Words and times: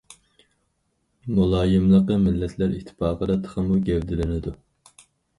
مۇلايىملىقى 1.39 2.17
مىللەتلەر 2.23 2.73
ئىتتىپاقلىقىدا 2.77 3.35
تېخىمۇ 3.43 3.77
گەۋدىلىنىدۇ. 3.91 4.55